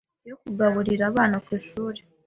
[0.29, 1.99] yo kugaburira abana ku ishuri